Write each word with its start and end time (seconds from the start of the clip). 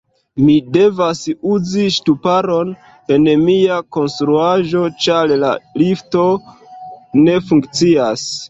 Mi 0.43 0.53
devas 0.77 1.19
uzi 1.55 1.83
ŝtuparon 1.97 2.71
en 3.17 3.29
mia 3.43 3.77
konstruaĵo 3.99 4.83
ĉar 5.05 5.37
la 5.45 5.55
lifto 5.83 6.27
ne 7.29 7.41
funkcias 7.53 8.31